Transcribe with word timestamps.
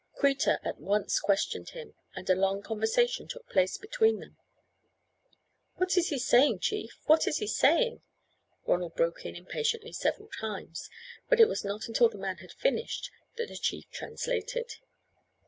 Kreta 0.19 0.57
at 0.65 0.79
once 0.79 1.19
questioned 1.19 1.69
him, 1.69 1.93
and 2.15 2.27
a 2.27 2.33
long 2.33 2.63
conversation 2.63 3.27
took 3.27 3.47
place 3.47 3.77
between 3.77 4.19
them. 4.19 4.35
"What 5.75 5.95
is 5.95 6.09
he 6.09 6.17
saying, 6.17 6.61
chief? 6.61 6.97
What 7.05 7.27
is 7.27 7.37
he 7.37 7.45
saying?" 7.45 8.01
Ronald 8.65 8.95
broke 8.95 9.27
in 9.27 9.35
impatiently 9.35 9.93
several 9.93 10.29
times; 10.39 10.89
but 11.29 11.39
it 11.39 11.47
was 11.47 11.63
not 11.63 11.87
until 11.87 12.09
the 12.09 12.17
man 12.17 12.37
had 12.37 12.51
finished 12.53 13.11
that 13.37 13.49
the 13.49 13.55
chief 13.57 13.91
translated. 13.91 14.77